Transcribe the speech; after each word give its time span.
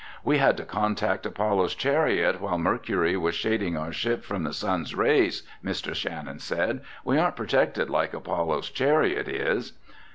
"We 0.23 0.39
had 0.39 0.57
to 0.57 0.65
contact 0.65 1.27
Apollo's 1.27 1.75
Chariot 1.75 2.41
while 2.41 2.57
Mercury 2.57 3.15
was 3.15 3.35
shading 3.35 3.77
our 3.77 3.93
ship 3.93 4.23
from 4.23 4.41
the 4.41 4.51
sun's 4.51 4.95
rays," 4.95 5.43
Mr. 5.63 5.93
Shannon 5.93 6.39
said. 6.39 6.81
"We 7.05 7.19
aren't 7.19 7.35
protected 7.35 7.87
like 7.87 8.15
Apollo's 8.15 8.71
Chariot 8.71 9.27
is." 9.27 9.73